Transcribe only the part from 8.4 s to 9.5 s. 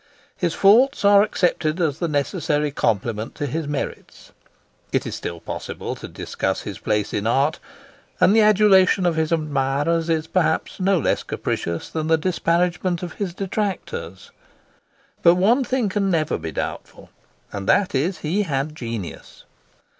adulation of his